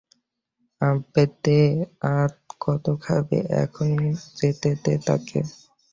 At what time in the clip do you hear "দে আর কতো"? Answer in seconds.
1.43-2.91